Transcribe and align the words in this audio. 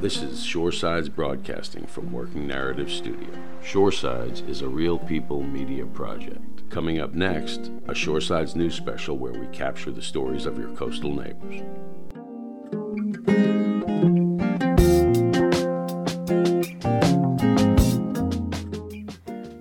This 0.00 0.22
is 0.22 0.40
Shoresides 0.40 1.14
Broadcasting 1.14 1.84
from 1.84 2.10
Working 2.10 2.46
Narrative 2.46 2.90
Studio. 2.90 3.28
Shoresides 3.62 4.48
is 4.48 4.62
a 4.62 4.68
real 4.68 4.98
people 4.98 5.42
media 5.42 5.84
project. 5.84 6.70
Coming 6.70 6.98
up 6.98 7.12
next, 7.12 7.66
a 7.88 7.92
Shoresides 7.92 8.56
news 8.56 8.74
special 8.74 9.18
where 9.18 9.34
we 9.34 9.48
capture 9.48 9.90
the 9.90 10.00
stories 10.00 10.46
of 10.46 10.58
your 10.58 10.70
coastal 10.70 11.14
neighbors. 11.14 11.60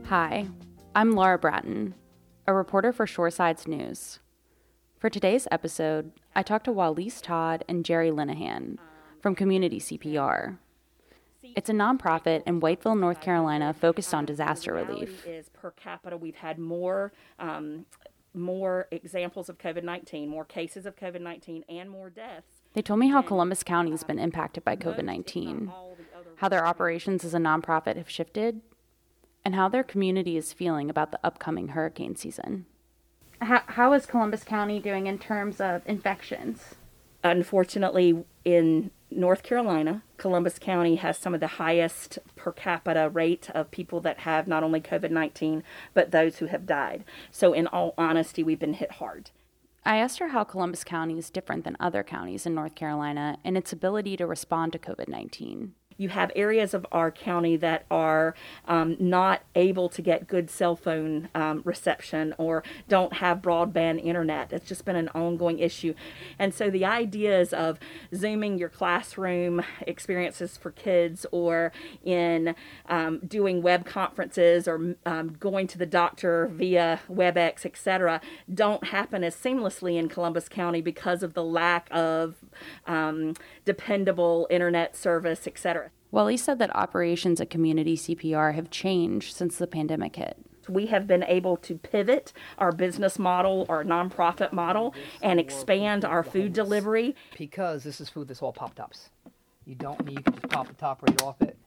Hi, 0.08 0.48
I'm 0.96 1.12
Laura 1.12 1.38
Bratton, 1.38 1.94
a 2.48 2.54
reporter 2.54 2.94
for 2.94 3.06
Shoresides 3.06 3.68
News. 3.68 4.20
For 5.02 5.10
today's 5.10 5.48
episode, 5.50 6.12
I 6.36 6.44
talked 6.44 6.66
to 6.66 6.72
Walise 6.72 7.24
Todd 7.24 7.66
and 7.68 7.84
Jerry 7.84 8.12
Linehan 8.12 8.78
from 9.20 9.34
Community 9.34 9.80
CPR. 9.80 10.60
It's 11.42 11.72
a 11.72 11.74
nonprofit 11.74 12.44
in 12.46 12.62
Whiteville, 12.62 13.00
North 13.00 13.20
Carolina, 13.20 13.74
focused 13.74 14.14
on 14.14 14.26
disaster 14.26 14.76
relief. 14.76 15.26
Is 15.26 15.50
per 15.50 15.72
capita, 15.72 16.18
we've 16.18 16.36
had 16.36 16.60
more 16.60 17.14
um, 17.40 17.88
more 18.36 18.88
examples 18.92 19.50
of 19.50 19.58
COVID 19.58 19.84
nineteen, 19.84 20.30
more 20.30 20.46
cases 20.46 20.86
of 20.86 20.96
COVID 20.96 21.22
nineteen, 21.22 21.66
and 21.68 21.90
more 21.90 22.12
deaths. 22.12 22.62
They 22.74 22.84
told 22.84 23.00
me 23.00 23.08
how 23.08 23.24
Columbus 23.24 23.64
County 23.64 23.90
has 23.90 24.04
been 24.04 24.20
impacted 24.20 24.64
by 24.64 24.76
COVID 24.76 25.04
19, 25.04 25.72
how 26.36 26.48
their 26.48 26.68
operations 26.68 27.26
as 27.26 27.34
a 27.34 27.40
nonprofit 27.40 27.98
have 27.98 28.08
shifted, 28.08 28.62
and 29.44 29.56
how 29.56 29.68
their 29.68 29.84
community 29.84 30.38
is 30.38 30.54
feeling 30.54 30.92
about 30.92 31.10
the 31.12 31.20
upcoming 31.24 31.70
hurricane 31.70 32.16
season. 32.16 32.68
How, 33.42 33.64
how 33.66 33.94
is 33.94 34.06
Columbus 34.06 34.44
County 34.44 34.80
doing 34.80 35.08
in 35.08 35.18
terms 35.18 35.60
of 35.60 35.82
infections? 35.88 36.76
Unfortunately, 37.24 38.24
in 38.46 38.92
North 39.10 39.42
Carolina, 39.42 40.04
Columbus 40.18 40.60
County 40.60 40.96
has 40.96 41.18
some 41.18 41.34
of 41.34 41.40
the 41.40 41.48
highest 41.48 42.20
per 42.36 42.52
capita 42.52 43.10
rate 43.10 43.50
of 43.54 43.72
people 43.72 44.00
that 44.02 44.20
have 44.20 44.48
not 44.48 44.64
only 44.64 44.80
COVID 44.80 45.10
19, 45.10 45.64
but 45.94 46.12
those 46.12 46.38
who 46.38 46.46
have 46.46 46.68
died. 46.68 47.04
So, 47.32 47.52
in 47.52 47.66
all 47.68 47.96
honesty, 47.98 48.44
we've 48.44 48.60
been 48.60 48.76
hit 48.76 48.94
hard. 48.94 49.32
I 49.84 49.98
asked 49.98 50.20
her 50.20 50.30
how 50.30 50.44
Columbus 50.44 50.84
County 50.84 51.18
is 51.18 51.32
different 51.32 51.64
than 51.64 51.78
other 51.80 52.04
counties 52.04 52.46
in 52.46 52.54
North 52.54 52.76
Carolina 52.76 53.40
in 53.44 53.58
its 53.58 53.74
ability 53.74 54.18
to 54.18 54.28
respond 54.28 54.72
to 54.74 54.80
COVID 54.80 55.08
19 55.08 55.74
you 56.02 56.10
have 56.10 56.32
areas 56.36 56.74
of 56.74 56.86
our 56.92 57.12
county 57.12 57.56
that 57.58 57.86
are 57.92 58.34
um, 58.68 58.98
not 59.00 59.44
able 59.56 59.88
to 59.88 60.02
get 60.02 60.28
good 60.28 60.50
cell 60.50 60.76
phone 60.76 61.30
um, 61.36 61.62
reception 61.64 62.34
or 62.40 62.64
don't 62.90 63.14
have 63.14 63.38
broadband 63.40 64.04
internet. 64.04 64.52
It's 64.52 64.68
just 64.68 64.84
been 64.84 64.96
an 64.96 65.10
ongoing 65.10 65.60
issue. 65.60 65.94
And 66.40 66.54
so 66.54 66.72
the 66.72 66.86
ideas 66.86 67.54
of 67.54 67.78
Zooming 68.14 68.58
your 68.58 68.70
classroom 68.70 69.64
experiences 69.86 70.58
for 70.58 70.72
kids 70.72 71.26
or 71.32 71.72
in 72.04 72.56
um, 72.90 73.20
doing 73.20 73.62
web 73.62 73.86
conferences 73.86 74.68
or 74.68 74.96
um, 75.06 75.36
going 75.40 75.68
to 75.68 75.78
the 75.78 75.86
doctor 75.86 76.48
via 76.52 77.00
WebEx, 77.10 77.64
etc., 77.64 78.22
don't 78.52 78.86
happen 78.86 79.24
as 79.24 79.36
seamlessly 79.36 79.98
in 79.98 80.10
Columbus 80.10 80.50
County 80.50 80.82
because 80.82 81.22
of 81.22 81.36
the 81.36 81.44
lack 81.44 81.88
of 81.92 82.38
um, 82.88 83.36
dependable 83.66 84.48
internet 84.50 84.96
service, 84.96 85.46
etc. 85.46 85.91
Well, 86.12 86.28
he 86.28 86.38
said 86.38 86.60
that 86.60 86.76
operations 86.76 87.40
at 87.40 87.50
Community 87.50 87.96
CPR 87.96 88.54
have 88.54 88.70
changed 88.70 89.36
since 89.36 89.58
the 89.58 89.68
pandemic 89.68 90.18
hit. 90.18 90.38
We 90.70 90.88
have 90.88 91.08
been 91.08 91.24
able 91.24 91.58
to 91.58 91.78
pivot 91.78 92.34
our 92.58 92.72
business 92.72 93.18
model, 93.18 93.66
our 93.68 93.84
nonprofit 93.84 94.52
model, 94.54 94.94
and 95.22 95.40
expand 95.40 96.06
our 96.06 96.24
food 96.24 96.54
delivery. 96.54 97.16
Because 97.38 97.84
this 97.84 98.00
is 98.00 98.10
food 98.10 98.28
that's 98.28 98.42
all 98.42 98.54
pop 98.54 98.76
tops. 98.76 99.10
You 99.66 99.76
don't 99.76 100.04
need, 100.06 100.18
you 100.18 100.24
can 100.24 100.34
just 100.34 100.50
pop 100.50 100.68
the 100.68 100.74
top 100.74 101.02
right 101.02 101.22
off 101.24 101.42
it 101.42 101.58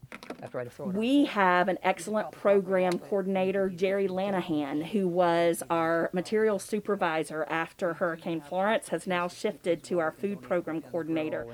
after 0.42 0.60
I 0.60 0.64
throw 0.66 0.90
it. 0.90 0.94
We 0.94 1.24
have 1.26 1.68
an 1.68 1.78
excellent 1.82 2.30
program 2.32 2.98
coordinator, 2.98 3.68
Jerry 3.70 4.08
Lanahan, 4.08 4.84
who 4.86 5.08
was 5.08 5.62
our 5.70 6.10
material 6.12 6.58
supervisor 6.58 7.46
after 7.48 7.94
Hurricane 7.94 8.40
Florence, 8.40 8.88
has 8.90 9.06
now 9.06 9.26
shifted 9.28 9.82
to 9.84 10.00
our 10.00 10.12
food 10.12 10.42
program 10.42 10.82
coordinator. 10.82 11.46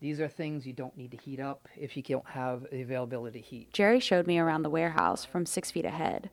These 0.00 0.18
are 0.18 0.28
things 0.28 0.66
you 0.66 0.72
don't 0.72 0.96
need 0.96 1.10
to 1.10 1.18
heat 1.18 1.40
up 1.40 1.68
if 1.76 1.94
you 1.94 2.02
don't 2.02 2.26
have 2.30 2.66
the 2.70 2.80
availability 2.80 3.40
to 3.40 3.46
heat. 3.46 3.72
Jerry 3.72 4.00
showed 4.00 4.26
me 4.26 4.38
around 4.38 4.62
the 4.62 4.70
warehouse 4.70 5.26
from 5.26 5.44
six 5.44 5.70
feet 5.70 5.84
ahead. 5.84 6.30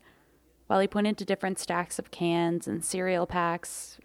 While 0.67 0.79
he 0.79 0.87
pointed 0.87 1.17
to 1.17 1.25
different 1.25 1.59
stacks 1.59 1.99
of 1.99 2.09
cans 2.09 2.67
and 2.67 2.83
cereal 2.83 3.27
packs, 3.27 3.97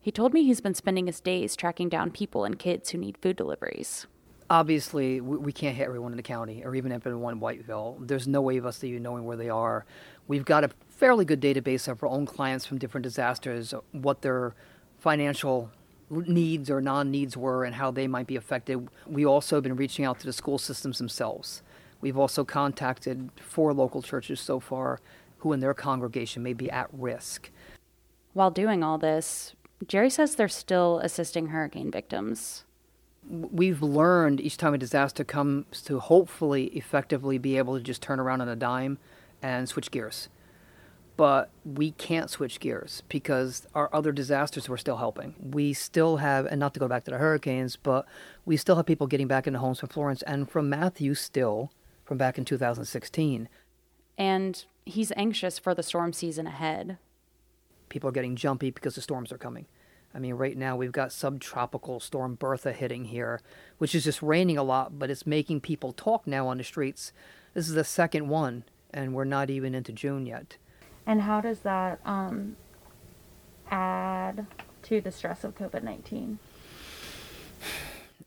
he 0.00 0.10
told 0.10 0.34
me 0.34 0.44
he's 0.44 0.60
been 0.60 0.74
spending 0.74 1.06
his 1.06 1.20
days 1.20 1.56
tracking 1.56 1.88
down 1.88 2.10
people 2.10 2.44
and 2.44 2.58
kids 2.58 2.90
who 2.90 2.98
need 2.98 3.16
food 3.18 3.36
deliveries. 3.36 4.06
Obviously, 4.48 5.20
we 5.20 5.50
can't 5.50 5.76
hit 5.76 5.84
everyone 5.84 6.12
in 6.12 6.16
the 6.16 6.22
county 6.22 6.62
or 6.64 6.74
even 6.74 6.92
everyone 6.92 7.32
in 7.32 7.40
Whiteville. 7.40 8.06
There's 8.06 8.28
no 8.28 8.40
way 8.42 8.58
of 8.58 8.66
us 8.66 8.84
even 8.84 9.02
knowing 9.02 9.24
where 9.24 9.36
they 9.36 9.48
are. 9.48 9.84
We've 10.28 10.44
got 10.44 10.62
a 10.62 10.70
fairly 10.88 11.24
good 11.24 11.40
database 11.40 11.88
of 11.88 12.02
our 12.02 12.08
own 12.08 12.26
clients 12.26 12.64
from 12.66 12.78
different 12.78 13.02
disasters, 13.02 13.74
what 13.92 14.22
their 14.22 14.54
financial 14.98 15.70
needs 16.10 16.70
or 16.70 16.80
non 16.80 17.10
needs 17.10 17.36
were 17.36 17.64
and 17.64 17.74
how 17.74 17.90
they 17.90 18.06
might 18.06 18.26
be 18.26 18.36
affected. 18.36 18.88
We 19.06 19.24
also 19.24 19.56
have 19.56 19.64
been 19.64 19.76
reaching 19.76 20.04
out 20.04 20.20
to 20.20 20.26
the 20.26 20.32
school 20.32 20.58
systems 20.58 20.98
themselves. 20.98 21.62
We've 22.00 22.18
also 22.18 22.44
contacted 22.44 23.30
four 23.40 23.72
local 23.72 24.02
churches 24.02 24.40
so 24.40 24.60
far 24.60 25.00
who 25.38 25.52
in 25.52 25.60
their 25.60 25.74
congregation 25.74 26.42
may 26.42 26.52
be 26.52 26.70
at 26.70 26.88
risk. 26.92 27.50
While 28.32 28.50
doing 28.50 28.82
all 28.82 28.98
this, 28.98 29.54
Jerry 29.86 30.10
says 30.10 30.34
they're 30.34 30.48
still 30.48 31.00
assisting 31.00 31.48
hurricane 31.48 31.90
victims. 31.90 32.64
We've 33.28 33.82
learned 33.82 34.40
each 34.40 34.56
time 34.56 34.74
a 34.74 34.78
disaster 34.78 35.24
comes 35.24 35.82
to 35.82 35.98
hopefully 35.98 36.66
effectively 36.66 37.38
be 37.38 37.58
able 37.58 37.76
to 37.76 37.82
just 37.82 38.02
turn 38.02 38.20
around 38.20 38.40
on 38.40 38.48
a 38.48 38.56
dime 38.56 38.98
and 39.42 39.68
switch 39.68 39.90
gears 39.90 40.28
but 41.16 41.50
we 41.64 41.92
can't 41.92 42.28
switch 42.30 42.60
gears 42.60 43.02
because 43.08 43.66
our 43.74 43.88
other 43.92 44.12
disasters 44.12 44.68
were 44.68 44.76
still 44.76 44.98
helping. 44.98 45.34
We 45.40 45.72
still 45.72 46.18
have, 46.18 46.46
and 46.46 46.60
not 46.60 46.74
to 46.74 46.80
go 46.80 46.88
back 46.88 47.04
to 47.04 47.10
the 47.10 47.18
hurricanes, 47.18 47.76
but 47.76 48.06
we 48.44 48.56
still 48.56 48.76
have 48.76 48.86
people 48.86 49.06
getting 49.06 49.28
back 49.28 49.46
into 49.46 49.58
homes 49.58 49.80
from 49.80 49.88
Florence 49.88 50.22
and 50.22 50.50
from 50.50 50.68
Matthew 50.68 51.14
still 51.14 51.70
from 52.04 52.18
back 52.18 52.38
in 52.38 52.44
2016. 52.44 53.48
And 54.18 54.64
he's 54.84 55.12
anxious 55.16 55.58
for 55.58 55.74
the 55.74 55.82
storm 55.82 56.12
season 56.12 56.46
ahead. 56.46 56.98
People 57.88 58.08
are 58.08 58.12
getting 58.12 58.36
jumpy 58.36 58.70
because 58.70 58.94
the 58.94 59.00
storms 59.00 59.32
are 59.32 59.38
coming. 59.38 59.66
I 60.14 60.18
mean, 60.18 60.34
right 60.34 60.56
now 60.56 60.76
we've 60.76 60.92
got 60.92 61.12
subtropical 61.12 62.00
storm 62.00 62.36
Bertha 62.36 62.72
hitting 62.72 63.06
here, 63.06 63.40
which 63.78 63.94
is 63.94 64.04
just 64.04 64.22
raining 64.22 64.56
a 64.56 64.62
lot, 64.62 64.98
but 64.98 65.10
it's 65.10 65.26
making 65.26 65.60
people 65.60 65.92
talk 65.92 66.26
now 66.26 66.48
on 66.48 66.58
the 66.58 66.64
streets. 66.64 67.12
This 67.52 67.68
is 67.68 67.74
the 67.74 67.84
second 67.84 68.28
one, 68.28 68.64
and 68.92 69.14
we're 69.14 69.24
not 69.24 69.50
even 69.50 69.74
into 69.74 69.92
June 69.92 70.24
yet. 70.26 70.56
And 71.06 71.22
how 71.22 71.40
does 71.40 71.60
that 71.60 72.00
um, 72.04 72.56
add 73.70 74.46
to 74.82 75.00
the 75.00 75.12
stress 75.12 75.44
of 75.44 75.54
COVID 75.56 75.82
19? 75.82 76.38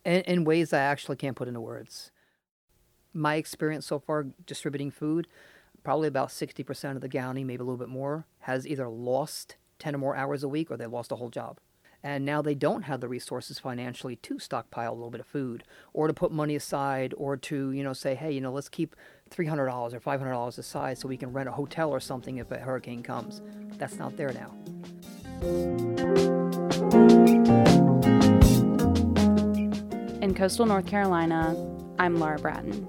In, 0.06 0.22
in 0.22 0.44
ways 0.46 0.72
I 0.72 0.80
actually 0.80 1.18
can't 1.18 1.36
put 1.36 1.50
into 1.50 1.60
words. 1.60 2.12
My 3.14 3.36
experience 3.36 3.86
so 3.86 4.00
far 4.00 4.28
distributing 4.46 4.92
food, 4.92 5.28
probably 5.84 6.08
about 6.08 6.30
60% 6.30 6.96
of 6.96 7.02
the 7.02 7.10
county, 7.10 7.44
maybe 7.44 7.62
a 7.62 7.66
little 7.66 7.78
bit 7.78 7.90
more, 7.90 8.26
has 8.40 8.66
either 8.66 8.88
lost 8.88 9.58
10 9.80 9.96
or 9.96 9.98
more 9.98 10.16
hours 10.16 10.44
a 10.44 10.48
week 10.48 10.72
or 10.72 10.78
they 10.78 10.86
lost 10.86 11.12
a 11.12 11.16
whole 11.16 11.30
job 11.30 11.60
and 12.04 12.26
now 12.26 12.42
they 12.42 12.56
don't 12.56 12.84
have 12.84 13.02
the 13.02 13.08
resources 13.08 13.60
financially 13.60 14.16
to 14.18 14.40
stockpile 14.40 14.92
a 14.92 14.96
little 14.96 15.10
bit 15.10 15.22
of 15.22 15.28
food 15.28 15.64
or 15.94 16.08
to 16.08 16.14
put 16.14 16.32
money 16.32 16.56
aside 16.56 17.14
or 17.18 17.36
to 17.36 17.72
you 17.72 17.84
know 17.84 17.94
say 17.94 18.16
hey 18.16 18.32
you 18.32 18.42
know 18.42 18.52
let's 18.52 18.70
keep 18.70 18.96
$300 19.30 19.94
or 19.94 20.00
$500 20.00 20.58
a 20.58 20.60
aside 20.60 20.98
so 20.98 21.08
we 21.08 21.18
can 21.18 21.32
rent 21.32 21.50
a 21.50 21.52
hotel 21.52 21.92
or 21.92 22.00
something 22.00 22.38
if 22.38 22.52
a 22.52 22.58
hurricane 22.58 23.04
comes 23.04 23.42
that's 23.78 23.98
not 23.98 24.16
there 24.18 24.34
now 24.34 24.54
in 30.22 30.34
coastal 30.36 30.66
north 30.66 30.86
carolina 30.86 31.56
i'm 31.98 32.20
laura 32.20 32.38
bratton 32.40 32.88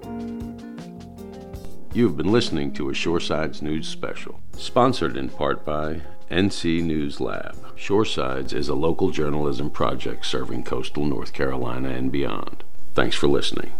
You've 1.93 2.15
been 2.15 2.31
listening 2.31 2.71
to 2.75 2.89
a 2.89 2.93
Shoresides 2.93 3.61
News 3.61 3.85
Special, 3.85 4.39
sponsored 4.55 5.17
in 5.17 5.27
part 5.27 5.65
by 5.65 5.99
NC 6.29 6.81
News 6.83 7.19
Lab. 7.19 7.57
Shoresides 7.75 8.53
is 8.53 8.69
a 8.69 8.75
local 8.75 9.11
journalism 9.11 9.69
project 9.69 10.25
serving 10.25 10.63
coastal 10.63 11.03
North 11.03 11.33
Carolina 11.33 11.89
and 11.89 12.09
beyond. 12.09 12.63
Thanks 12.95 13.17
for 13.17 13.27
listening. 13.27 13.73